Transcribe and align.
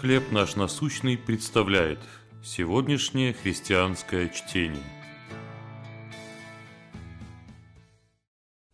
«Хлеб 0.00 0.32
наш 0.32 0.56
насущный» 0.56 1.16
представляет 1.16 2.00
сегодняшнее 2.42 3.32
христианское 3.32 4.28
чтение. 4.28 4.82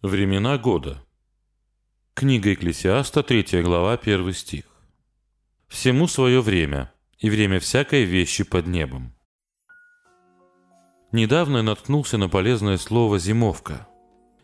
Времена 0.00 0.56
года. 0.56 1.04
Книга 2.14 2.50
Екклесиаста, 2.50 3.22
3 3.22 3.62
глава, 3.62 3.92
1 3.92 4.32
стих. 4.32 4.64
«Всему 5.68 6.08
свое 6.08 6.40
время, 6.40 6.92
и 7.18 7.28
время 7.28 7.60
всякой 7.60 8.04
вещи 8.04 8.42
под 8.42 8.66
небом». 8.66 9.14
Недавно 11.12 11.58
я 11.58 11.62
наткнулся 11.62 12.16
на 12.16 12.28
полезное 12.30 12.78
слово 12.78 13.18
«зимовка». 13.18 13.86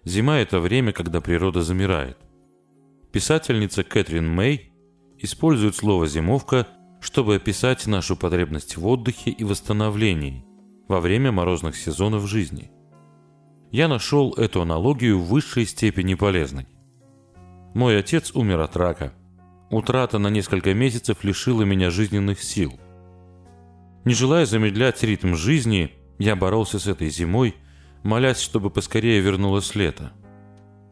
Зима– 0.04 0.38
это 0.40 0.60
время, 0.60 0.92
когда 0.92 1.20
природа 1.22 1.62
замирает. 1.62 2.18
Писательница 3.12 3.82
Кэтрин 3.82 4.28
Мэй 4.28 4.75
использует 5.18 5.74
слово 5.74 6.06
«зимовка», 6.06 6.66
чтобы 7.00 7.36
описать 7.36 7.86
нашу 7.86 8.16
потребность 8.16 8.76
в 8.76 8.86
отдыхе 8.86 9.30
и 9.30 9.44
восстановлении 9.44 10.44
во 10.88 11.00
время 11.00 11.32
морозных 11.32 11.76
сезонов 11.76 12.26
жизни. 12.26 12.70
Я 13.70 13.88
нашел 13.88 14.32
эту 14.34 14.62
аналогию 14.62 15.18
в 15.18 15.26
высшей 15.26 15.66
степени 15.66 16.14
полезной. 16.14 16.66
Мой 17.74 17.98
отец 17.98 18.32
умер 18.34 18.60
от 18.60 18.76
рака. 18.76 19.12
Утрата 19.70 20.18
на 20.18 20.28
несколько 20.28 20.72
месяцев 20.72 21.24
лишила 21.24 21.62
меня 21.62 21.90
жизненных 21.90 22.42
сил. 22.42 22.78
Не 24.04 24.14
желая 24.14 24.46
замедлять 24.46 25.02
ритм 25.02 25.34
жизни, 25.34 25.90
я 26.18 26.36
боролся 26.36 26.78
с 26.78 26.86
этой 26.86 27.10
зимой, 27.10 27.56
молясь, 28.04 28.40
чтобы 28.40 28.70
поскорее 28.70 29.20
вернулось 29.20 29.74
лето. 29.74 30.12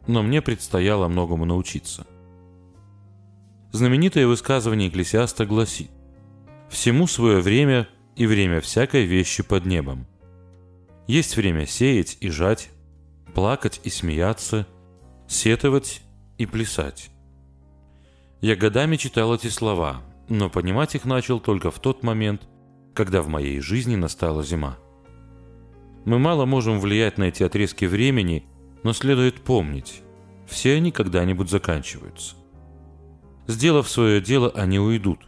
Но 0.05 0.21
мне 0.21 0.41
предстояло 0.41 1.07
многому 1.07 1.45
научиться– 1.45 2.05
Знаменитое 3.75 4.25
высказывание 4.25 4.87
Экклесиаста 4.87 5.45
гласит 5.45 5.91
«Всему 6.69 7.07
свое 7.07 7.41
время 7.41 7.89
и 8.15 8.25
время 8.25 8.61
всякой 8.61 9.03
вещи 9.03 9.43
под 9.43 9.65
небом». 9.65 10.07
Есть 11.07 11.35
время 11.35 11.65
сеять 11.65 12.15
и 12.21 12.29
жать, 12.29 12.69
плакать 13.33 13.81
и 13.83 13.89
смеяться, 13.89 14.65
сетовать 15.27 16.03
и 16.37 16.45
плясать. 16.45 17.09
Я 18.39 18.55
годами 18.55 18.95
читал 18.95 19.35
эти 19.35 19.47
слова, 19.47 20.01
но 20.29 20.49
понимать 20.49 20.95
их 20.95 21.03
начал 21.03 21.41
только 21.41 21.69
в 21.69 21.79
тот 21.79 22.01
момент, 22.01 22.47
когда 22.93 23.21
в 23.21 23.27
моей 23.27 23.59
жизни 23.59 23.97
настала 23.97 24.41
зима. 24.41 24.77
Мы 26.05 26.17
мало 26.17 26.45
можем 26.45 26.79
влиять 26.79 27.17
на 27.17 27.25
эти 27.25 27.43
отрезки 27.43 27.83
времени, 27.83 28.45
но 28.83 28.93
следует 28.93 29.41
помнить, 29.41 30.01
все 30.47 30.75
они 30.75 30.93
когда-нибудь 30.93 31.49
заканчиваются. 31.49 32.37
Сделав 33.47 33.89
свое 33.89 34.21
дело, 34.21 34.49
они 34.49 34.79
уйдут. 34.79 35.27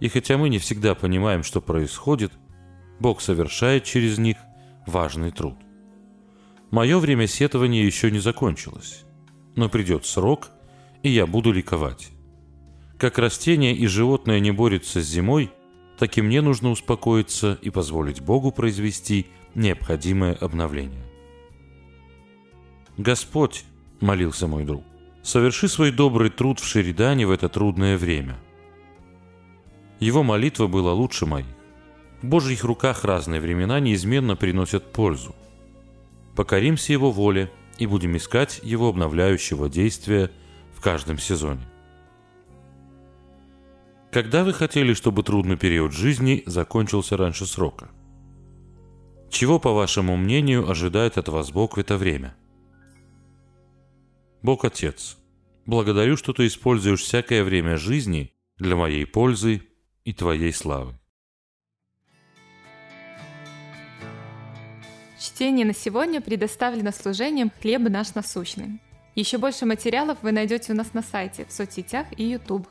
И 0.00 0.08
хотя 0.08 0.38
мы 0.38 0.48
не 0.48 0.58
всегда 0.58 0.94
понимаем, 0.94 1.42
что 1.42 1.60
происходит, 1.60 2.32
Бог 3.00 3.20
совершает 3.20 3.84
через 3.84 4.18
них 4.18 4.36
важный 4.86 5.30
труд. 5.30 5.56
Мое 6.70 6.98
время 6.98 7.26
сетования 7.26 7.84
еще 7.84 8.10
не 8.10 8.18
закончилось, 8.18 9.04
но 9.56 9.68
придет 9.68 10.06
срок, 10.06 10.50
и 11.02 11.10
я 11.10 11.26
буду 11.26 11.52
ликовать. 11.52 12.10
Как 12.98 13.18
растение 13.18 13.74
и 13.74 13.86
животное 13.86 14.40
не 14.40 14.50
борются 14.50 15.02
с 15.02 15.06
зимой, 15.06 15.50
так 15.98 16.16
и 16.16 16.22
мне 16.22 16.40
нужно 16.42 16.70
успокоиться 16.70 17.58
и 17.62 17.70
позволить 17.70 18.20
Богу 18.20 18.50
произвести 18.52 19.26
необходимое 19.54 20.34
обновление. 20.34 21.04
«Господь»,— 22.96 23.64
молился 24.00 24.46
мой 24.46 24.64
друг,— 24.64 24.84
соверши 25.28 25.68
свой 25.68 25.92
добрый 25.92 26.30
труд 26.30 26.58
в 26.58 26.64
Шеридане 26.64 27.26
в 27.26 27.30
это 27.30 27.50
трудное 27.50 27.98
время. 27.98 28.38
Его 30.00 30.22
молитва 30.22 30.68
была 30.68 30.94
лучше 30.94 31.26
моих. 31.26 31.46
В 32.22 32.26
Божьих 32.26 32.64
руках 32.64 33.04
разные 33.04 33.40
времена 33.40 33.78
неизменно 33.78 34.36
приносят 34.36 34.90
пользу. 34.90 35.36
Покоримся 36.34 36.94
Его 36.94 37.12
воле 37.12 37.50
и 37.78 37.86
будем 37.86 38.16
искать 38.16 38.60
Его 38.62 38.88
обновляющего 38.88 39.68
действия 39.68 40.30
в 40.74 40.80
каждом 40.80 41.18
сезоне. 41.18 41.68
Когда 44.10 44.44
вы 44.44 44.54
хотели, 44.54 44.94
чтобы 44.94 45.22
трудный 45.22 45.58
период 45.58 45.92
жизни 45.92 46.42
закончился 46.46 47.18
раньше 47.18 47.44
срока? 47.44 47.90
Чего, 49.30 49.58
по 49.60 49.74
вашему 49.74 50.16
мнению, 50.16 50.70
ожидает 50.70 51.18
от 51.18 51.28
вас 51.28 51.52
Бог 51.52 51.76
в 51.76 51.80
это 51.80 51.98
время? 51.98 52.34
Бог 54.48 54.64
Отец, 54.64 55.18
Благодарю, 55.66 56.16
что 56.16 56.32
ты 56.32 56.46
используешь 56.46 57.02
всякое 57.02 57.44
время 57.44 57.76
жизни 57.76 58.32
для 58.56 58.76
моей 58.76 59.04
пользы 59.04 59.60
и 60.04 60.14
твоей 60.14 60.54
славы. 60.54 60.98
Чтение 65.20 65.66
на 65.66 65.74
сегодня 65.74 66.22
предоставлено 66.22 66.92
служением 66.92 67.52
«Хлеб 67.60 67.90
наш 67.90 68.14
насущный». 68.14 68.80
Еще 69.14 69.36
больше 69.36 69.66
материалов 69.66 70.16
вы 70.22 70.32
найдете 70.32 70.72
у 70.72 70.76
нас 70.76 70.94
на 70.94 71.02
сайте, 71.02 71.44
в 71.44 71.52
соцсетях 71.52 72.06
и 72.16 72.24
YouTube. 72.24 72.66